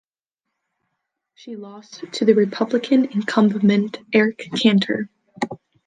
She 1.35 1.55
lost 1.55 2.11
to 2.13 2.25
the 2.25 2.33
Republican 2.33 3.05
incumbent, 3.11 3.99
Eric 4.11 4.49
Cantor. 4.59 5.11